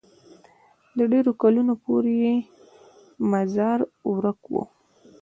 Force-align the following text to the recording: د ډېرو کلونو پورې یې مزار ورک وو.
د 0.97 0.99
ډېرو 1.11 1.31
کلونو 1.41 1.73
پورې 1.83 2.13
یې 2.23 2.35
مزار 3.31 3.79
ورک 4.15 4.39
وو. 4.51 4.63